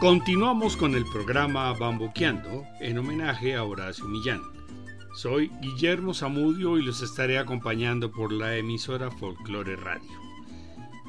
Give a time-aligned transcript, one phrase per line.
[0.00, 4.42] Continuamos con el programa Bambuqueando en homenaje a Horacio Millán.
[5.14, 10.29] Soy Guillermo Zamudio y los estaré acompañando por la emisora Folklore Radio.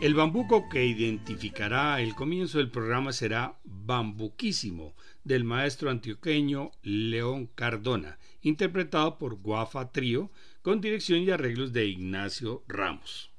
[0.01, 8.17] El bambuco que identificará el comienzo del programa será Bambuquísimo del maestro antioqueño León Cardona,
[8.41, 10.31] interpretado por Guafa Trío
[10.63, 13.29] con dirección y arreglos de Ignacio Ramos.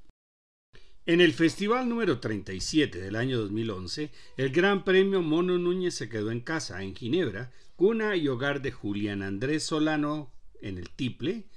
[1.05, 6.31] En el festival número 37 del año 2011, el Gran Premio Mono Núñez se quedó
[6.31, 11.49] en casa, en Ginebra, cuna y hogar de Julián Andrés Solano en el tiple,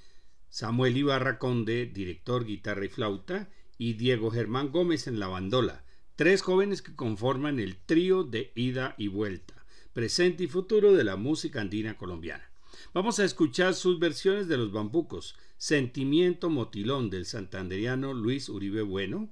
[0.49, 5.83] Samuel Ibarra Conde, director, guitarra y flauta, y Diego Germán Gómez en la bandola,
[6.15, 11.15] tres jóvenes que conforman el trío de ida y vuelta, presente y futuro de la
[11.15, 12.49] música andina colombiana.
[12.93, 19.29] Vamos a escuchar sus versiones de los bambucos, Sentimiento Motilón del santanderiano Luis Uribe Bueno,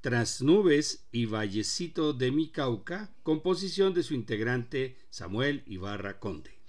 [0.00, 6.61] Tras Nubes y Vallecito de mi Cauca, composición de su integrante Samuel Ibarra Conde.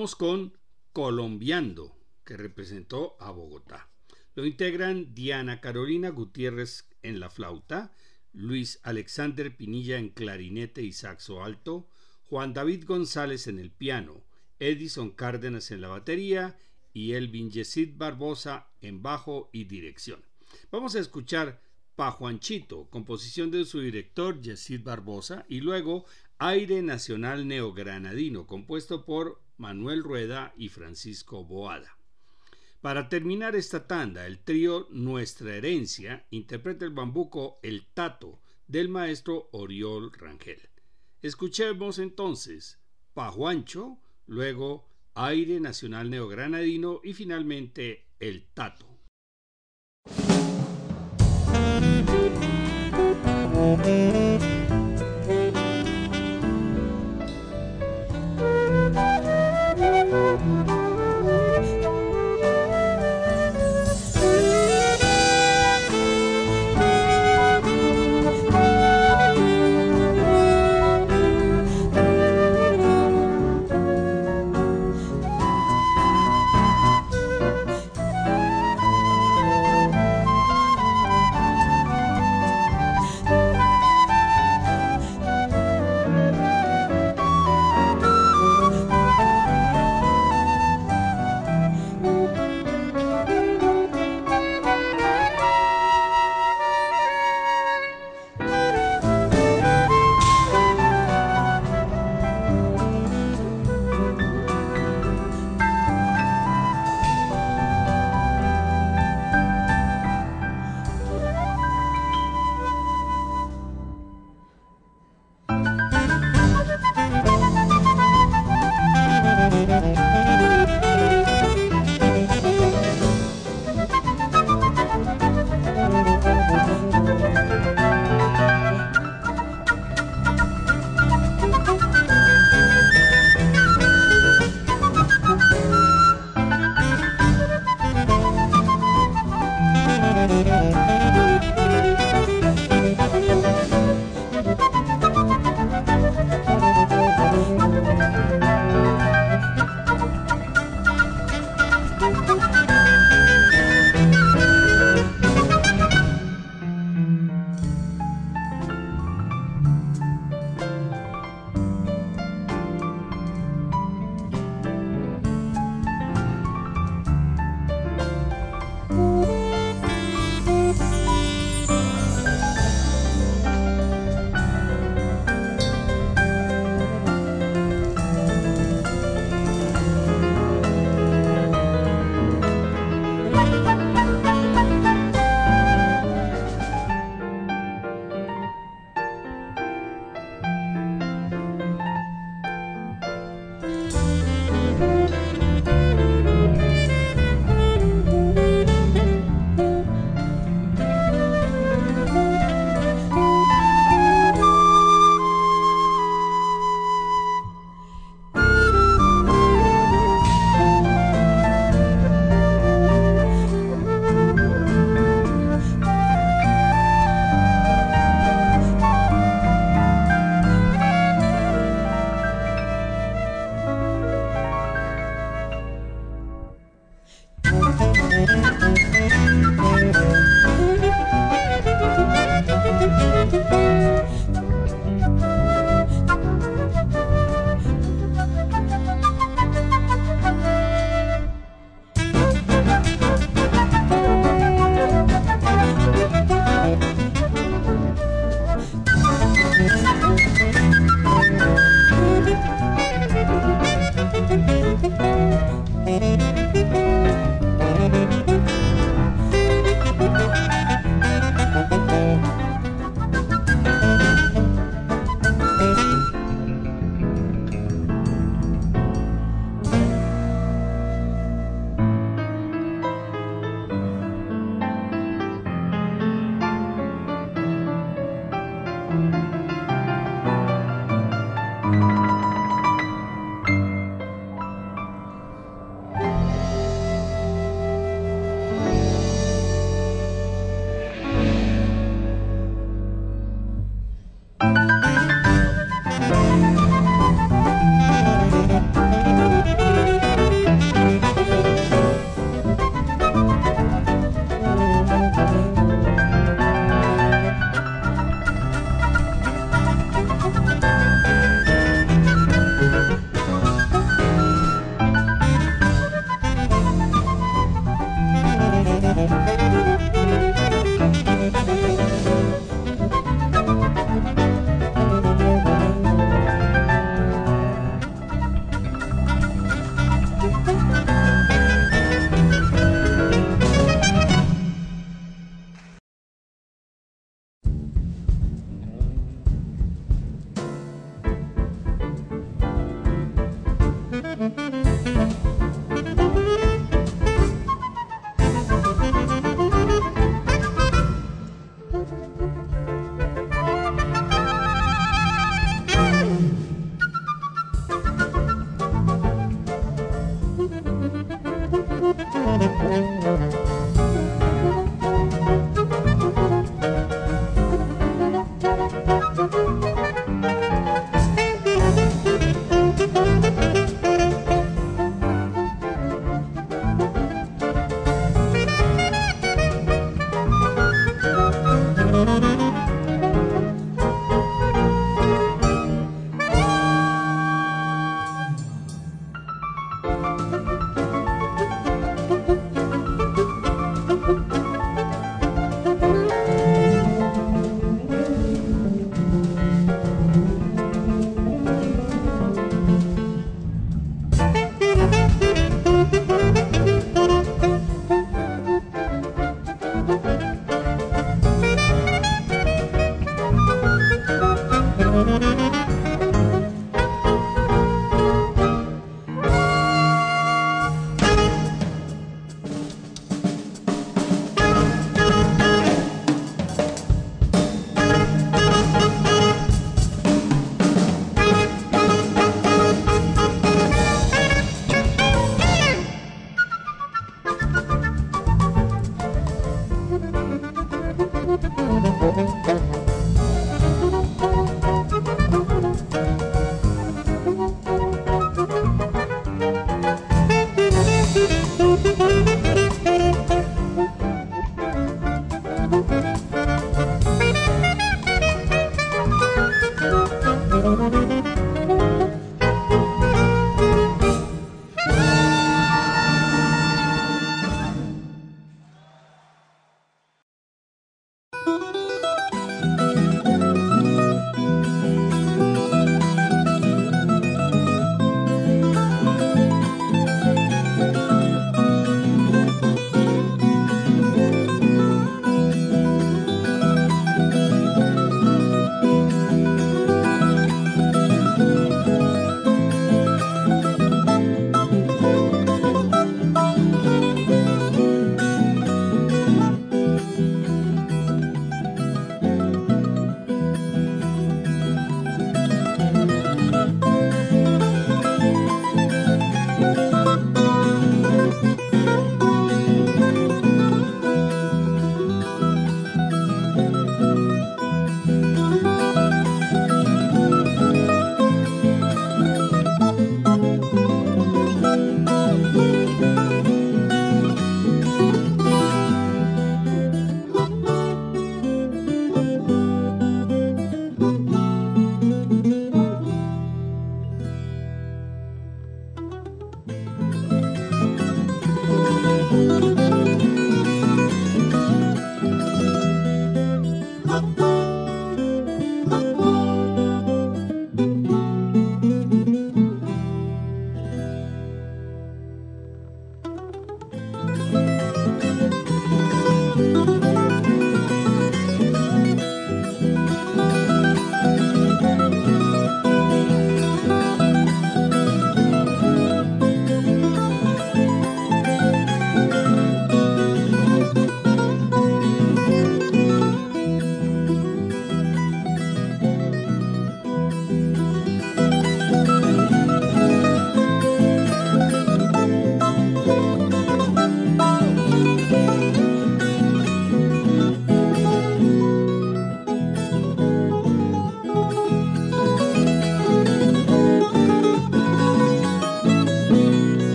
[0.00, 0.56] Con
[0.94, 3.90] Colombiando, que representó a Bogotá.
[4.34, 7.92] Lo integran Diana Carolina Gutiérrez en la flauta,
[8.32, 11.86] Luis Alexander Pinilla en clarinete y saxo alto,
[12.24, 14.24] Juan David González en el piano,
[14.58, 16.56] Edison Cárdenas en la batería
[16.94, 20.24] y Elvin Yesid Barbosa en bajo y dirección.
[20.70, 21.60] Vamos a escuchar
[21.94, 26.06] Pa Juanchito, composición de su director Yesid Barbosa, y luego
[26.38, 31.98] Aire Nacional Neogranadino, compuesto por Manuel Rueda y Francisco Boada.
[32.80, 39.50] Para terminar esta tanda, el trío Nuestra Herencia interpreta el bambuco El Tato del maestro
[39.52, 40.70] Oriol Rangel.
[41.20, 42.80] Escuchemos entonces
[43.12, 48.86] Pajuancho, luego Aire Nacional Neogranadino y finalmente El Tato.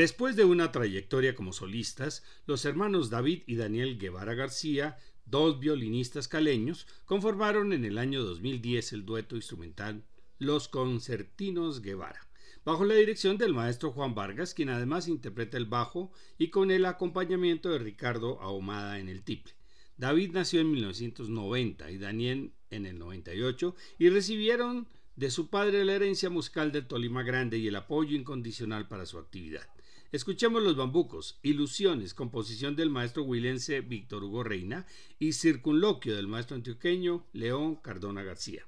[0.00, 6.26] Después de una trayectoria como solistas, los hermanos David y Daniel Guevara García, dos violinistas
[6.26, 10.02] caleños, conformaron en el año 2010 el dueto instrumental
[10.38, 12.26] Los Concertinos Guevara,
[12.64, 16.86] bajo la dirección del maestro Juan Vargas, quien además interpreta el bajo y con el
[16.86, 19.52] acompañamiento de Ricardo Ahumada en el tiple.
[19.98, 25.92] David nació en 1990 y Daniel en el 98 y recibieron de su padre la
[25.92, 29.68] herencia musical del Tolima Grande y el apoyo incondicional para su actividad.
[30.12, 34.84] Escuchemos Los Bambucos, Ilusiones, composición del maestro huilense Víctor Hugo Reina
[35.20, 38.66] y Circunloquio del maestro antioqueño León Cardona García.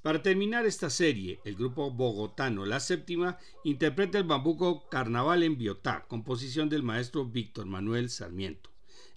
[0.00, 6.06] Para terminar esta serie, el grupo bogotano La Séptima interpreta el bambuco Carnaval en Biotá,
[6.08, 8.67] composición del maestro Víctor Manuel Sarmiento.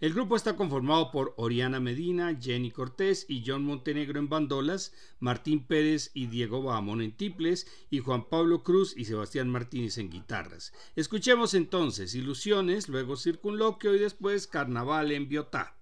[0.01, 5.63] El grupo está conformado por Oriana Medina, Jenny Cortés y John Montenegro en bandolas, Martín
[5.63, 10.73] Pérez y Diego Bahamón en tiples y Juan Pablo Cruz y Sebastián Martínez en guitarras.
[10.95, 15.77] Escuchemos entonces Ilusiones, luego Circunloquio y después Carnaval en Biotá.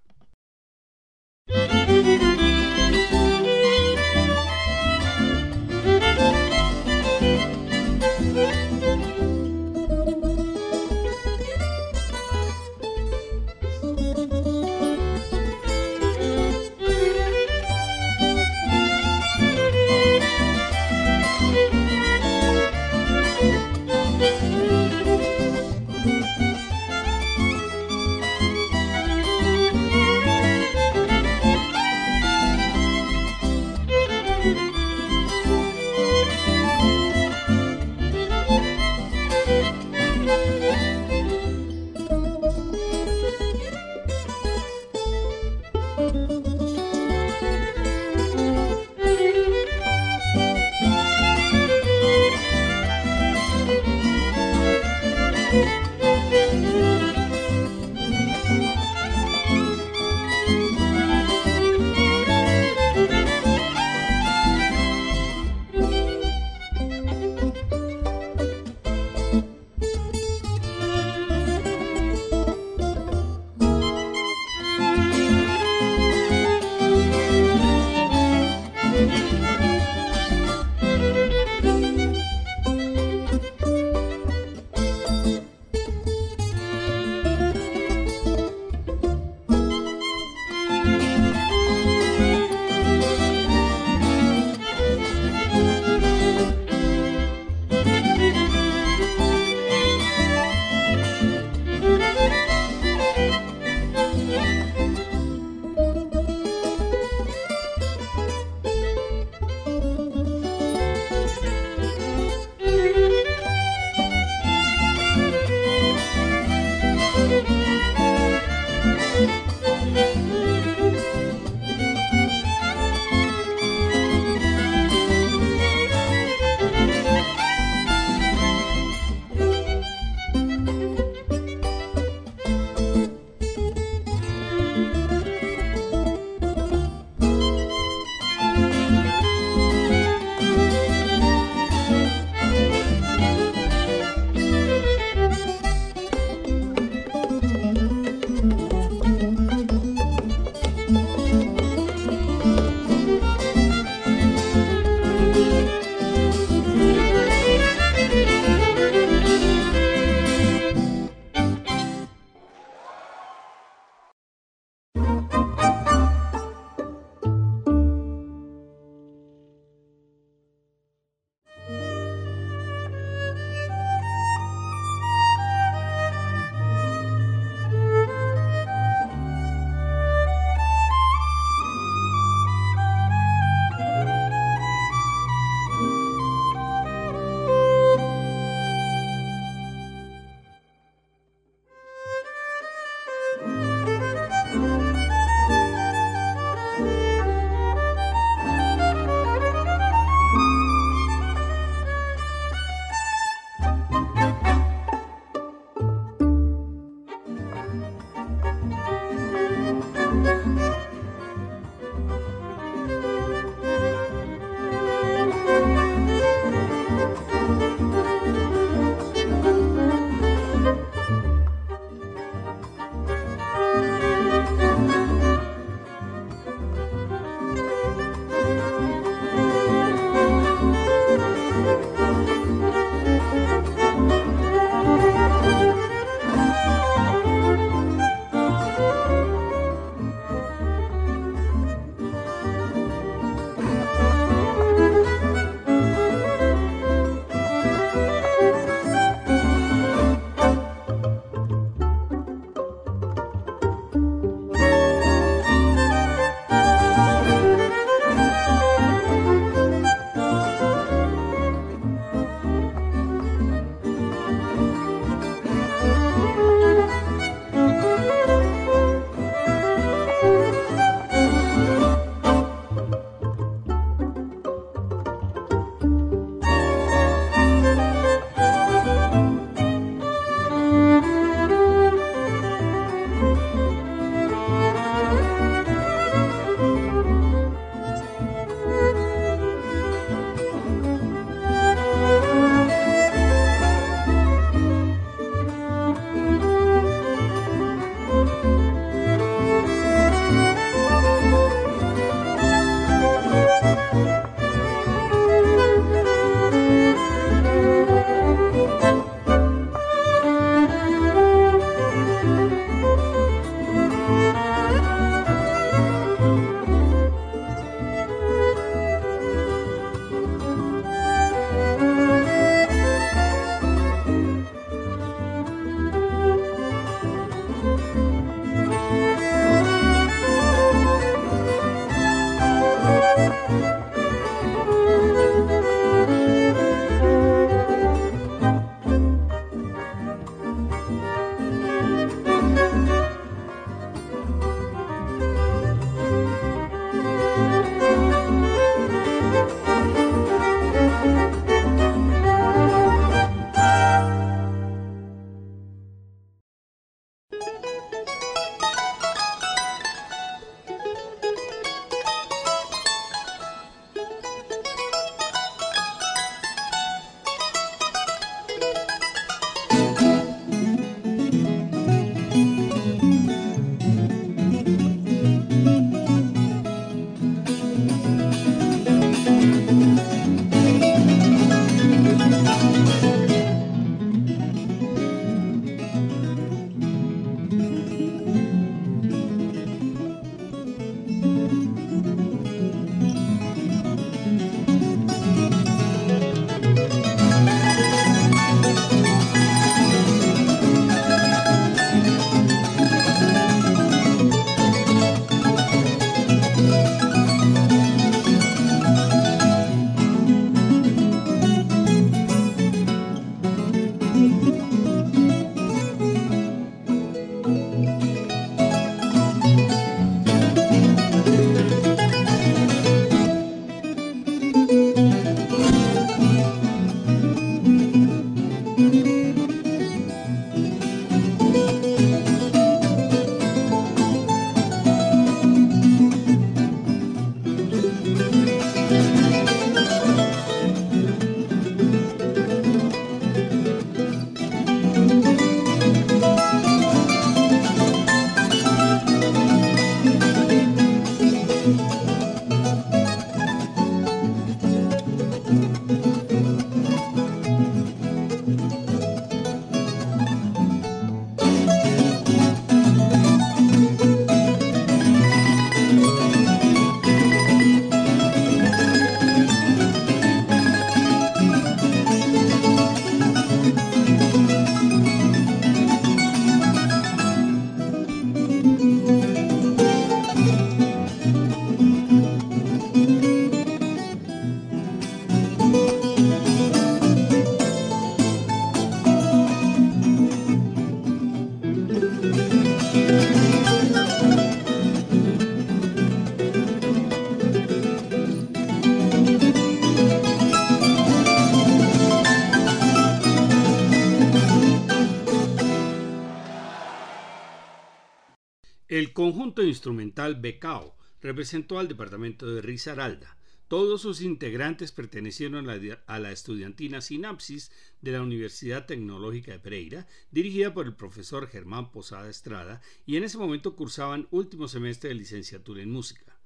[509.50, 513.36] Conjunto instrumental Becao representó al departamento de Risaralda.
[513.66, 520.72] Todos sus integrantes pertenecieron a la, estudiantina Sinapsis de la Universidad Tecnológica de Pereira, dirigida
[520.72, 525.82] por el profesor Germán Posada Estrada, y en ese momento cursaban último semestre de licenciatura
[525.82, 526.38] en música.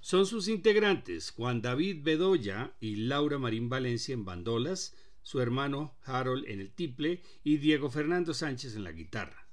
[0.00, 6.48] Son sus integrantes Juan David Bedoya y Laura Marín Valencia en bandolas, su hermano Harold
[6.48, 9.43] en el tiple y Diego Fernando Sánchez en la guitarra.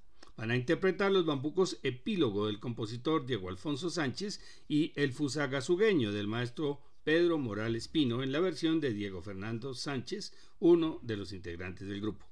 [0.42, 6.28] Van a interpretar los bambucos epílogo del compositor Diego Alfonso Sánchez y el fusagasugueño del
[6.28, 11.88] maestro Pedro Morales Pino en la versión de Diego Fernando Sánchez, uno de los integrantes
[11.88, 12.26] del grupo.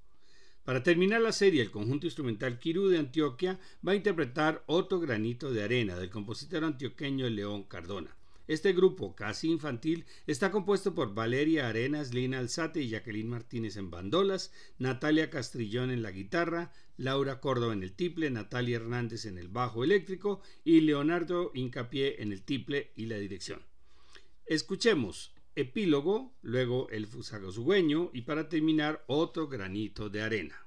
[0.63, 5.53] Para terminar la serie, el conjunto instrumental Quirú de Antioquia va a interpretar Otro Granito
[5.53, 8.18] de Arena del compositor antioqueño León Cardona.
[8.49, 13.91] Este grupo, casi infantil, está compuesto por Valeria Arenas, Lina Alzate y Jacqueline Martínez en
[13.91, 19.49] bandolas, Natalia Castrillón en la guitarra, Laura Córdoba en el tiple, Natalia Hernández en el
[19.49, 23.61] bajo eléctrico y Leonardo Incapié en el tiple y la dirección.
[24.47, 30.59] Escuchemos epílogo, luego el fusagosugüeño y para terminar otro granito de arena.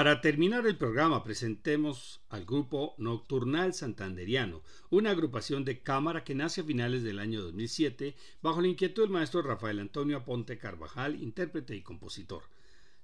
[0.00, 6.62] Para terminar el programa, presentemos al grupo Nocturnal Santanderiano, una agrupación de cámara que nace
[6.62, 11.76] a finales del año 2007 bajo la inquietud del maestro Rafael Antonio Aponte Carvajal, intérprete
[11.76, 12.44] y compositor.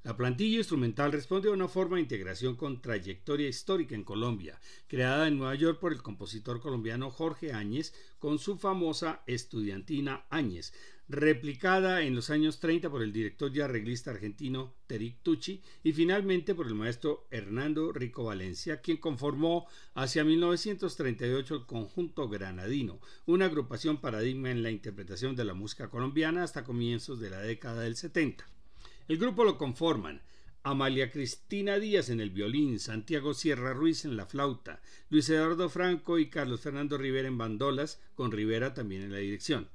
[0.05, 5.29] La plantilla instrumental responde a una forma de integración con trayectoria histórica en Colombia, creada
[5.29, 10.73] en Nueva York por el compositor colombiano Jorge Áñez con su famosa estudiantina Áñez,
[11.09, 16.55] replicada en los años 30 por el director y arreglista argentino Teric Tucci y finalmente
[16.55, 24.01] por el maestro Hernando Rico Valencia, quien conformó hacia 1938 el conjunto granadino, una agrupación
[24.01, 28.45] paradigma en la interpretación de la música colombiana hasta comienzos de la década del 70.
[29.09, 30.23] El grupo lo conforman
[30.65, 36.19] Amalia Cristina Díaz en el violín, Santiago Sierra Ruiz en la flauta, Luis Eduardo Franco
[36.19, 39.69] y Carlos Fernando Rivera en bandolas, con Rivera también en la dirección.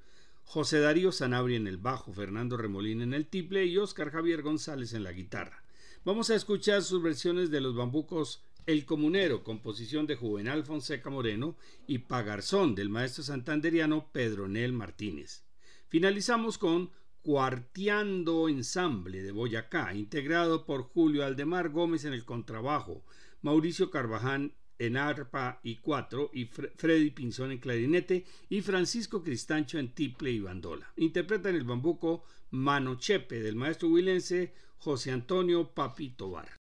[0.53, 4.91] José Darío Sanabria en el bajo, Fernando Remolín en el tiple y Óscar Javier González
[4.91, 5.63] en la guitarra.
[6.03, 11.55] Vamos a escuchar sus versiones de los bambucos El Comunero, composición de Juvenal Fonseca Moreno,
[11.87, 15.45] y Pagarzón del maestro santanderiano Pedro Nel Martínez.
[15.87, 16.91] Finalizamos con
[17.21, 23.05] Cuarteando Ensamble de Boyacá, integrado por Julio Aldemar Gómez en el contrabajo,
[23.41, 24.53] Mauricio Carvajal
[24.85, 30.39] en arpa y cuatro, y Freddy Pinzón en clarinete, y Francisco Cristancho en tiple y
[30.39, 30.91] bandola.
[30.97, 36.60] Interpretan el bambuco Mano Chepe del maestro huilense José Antonio Papito Bar.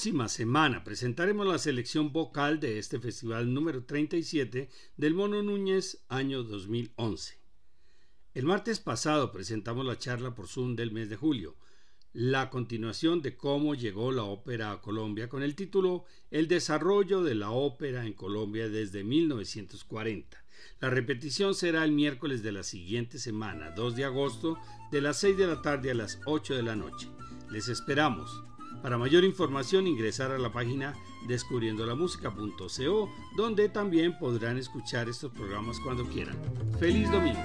[0.00, 6.42] Próxima semana presentaremos la selección vocal de este festival número 37 del Mono Núñez año
[6.42, 7.38] 2011.
[8.32, 11.54] El martes pasado presentamos la charla por Zoom del mes de julio,
[12.14, 17.34] la continuación de cómo llegó la ópera a Colombia con el título El desarrollo de
[17.34, 20.42] la ópera en Colombia desde 1940.
[20.80, 24.58] La repetición será el miércoles de la siguiente semana, 2 de agosto,
[24.90, 27.06] de las 6 de la tarde a las 8 de la noche.
[27.50, 28.49] Les esperamos.
[28.82, 30.94] Para mayor información ingresar a la página
[31.26, 36.36] descubriendolamusica.co donde también podrán escuchar estos programas cuando quieran.
[36.78, 37.40] ¡Feliz domingo!